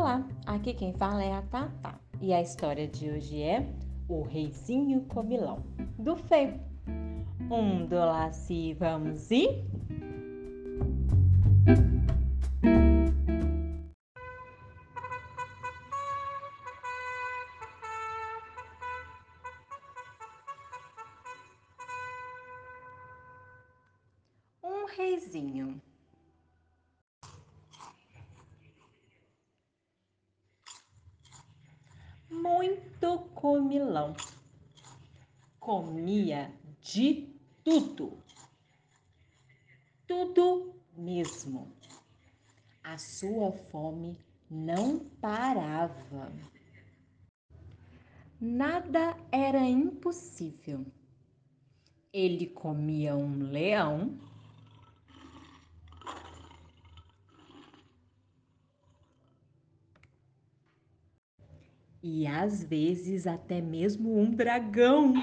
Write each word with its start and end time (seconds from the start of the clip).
Olá, 0.00 0.26
aqui 0.46 0.72
quem 0.72 0.94
fala 0.94 1.22
é 1.22 1.34
a 1.34 1.42
Tata 1.42 2.00
e 2.22 2.32
a 2.32 2.40
história 2.40 2.88
de 2.88 3.10
hoje 3.10 3.42
é 3.42 3.70
O 4.08 4.22
Reizinho 4.22 5.02
Comilão 5.02 5.62
do 5.98 6.16
Fê. 6.16 6.54
Um 7.50 7.84
do 7.84 7.96
Laci, 7.96 8.72
vamos 8.72 9.30
ir? 9.30 9.62
Um 24.64 24.86
reizinho. 24.96 25.78
Muito 32.40 33.18
comilão. 33.34 34.14
Comia 35.58 36.50
de 36.80 37.28
tudo. 37.62 38.18
Tudo 40.06 40.74
mesmo. 40.96 41.70
A 42.82 42.96
sua 42.96 43.52
fome 43.52 44.18
não 44.50 44.98
parava. 45.20 46.32
Nada 48.40 49.16
era 49.30 49.60
impossível. 49.60 50.84
Ele 52.12 52.46
comia 52.46 53.14
um 53.14 53.50
leão 53.50 54.18
e 62.02 62.26
às 62.26 62.62
vezes 62.64 63.26
até 63.26 63.60
mesmo 63.60 64.18
um 64.18 64.30
dragão. 64.30 65.14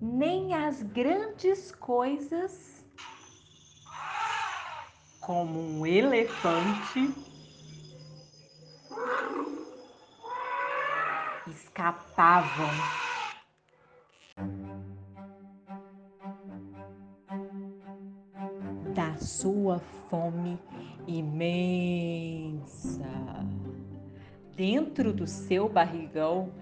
Nem 0.00 0.52
as 0.54 0.82
grandes 0.82 1.72
coisas, 1.72 2.84
como 5.20 5.58
um 5.58 5.86
elefante, 5.86 7.14
escapavam 11.46 13.03
da 18.94 19.16
sua 19.16 19.80
fome 20.08 20.56
imensa. 21.06 22.64
Dentro 24.56 25.12
do 25.12 25.26
seu 25.26 25.68
barrigão 25.68 26.52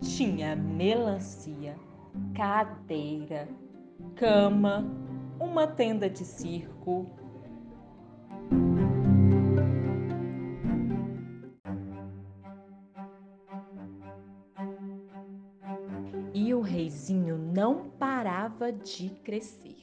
tinha 0.00 0.56
melancia, 0.56 1.76
cadeira, 2.34 3.48
cama, 4.16 4.84
uma 5.38 5.68
tenda 5.68 6.10
de 6.10 6.24
circo. 6.24 7.06
E 16.34 16.52
o 16.52 16.60
reizinho 16.60 17.38
não 17.38 17.88
parava 17.90 18.72
de 18.72 19.10
crescer. 19.22 19.75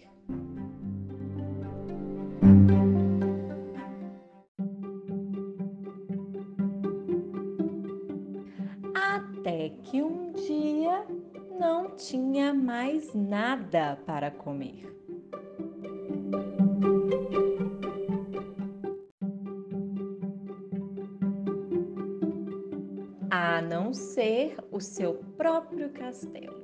Até 9.43 9.71
que 9.83 10.01
um 10.01 10.31
dia 10.31 11.05
não 11.59 11.97
tinha 11.97 12.53
mais 12.53 13.13
nada 13.13 13.97
para 14.05 14.31
comer. 14.31 14.89
A 23.29 23.61
não 23.61 23.93
ser 23.93 24.55
o 24.71 24.79
seu 24.79 25.15
próprio 25.35 25.89
castelo. 25.89 26.62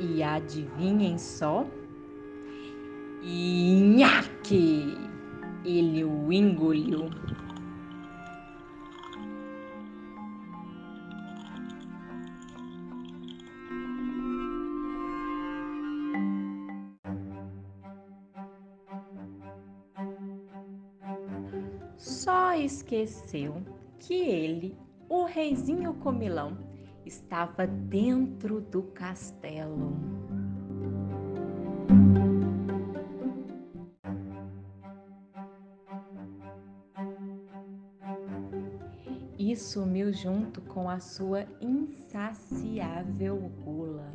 E 0.00 0.22
adivinhem 0.22 1.18
só? 1.18 1.66
Nhaque! 3.20 4.96
Ele 5.64 6.04
o 6.04 6.32
engoliu. 6.32 7.10
Só 21.96 22.54
esqueceu 22.54 23.56
que 23.98 24.14
ele, 24.14 24.76
o 25.08 25.24
reizinho 25.24 25.92
comilão, 25.94 26.67
estava 27.08 27.66
dentro 27.66 28.60
do 28.60 28.82
castelo. 28.82 29.96
E 39.38 39.56
sumiu 39.56 40.12
junto 40.12 40.60
com 40.60 40.90
a 40.90 41.00
sua 41.00 41.46
insaciável 41.62 43.38
gula. 43.64 44.12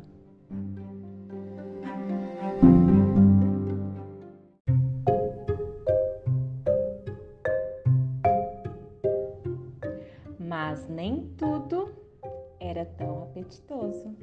Mas 10.38 10.88
nem 10.88 11.26
tudo 11.36 12.03
era 12.74 12.84
tão 12.84 13.22
apetitoso. 13.22 14.16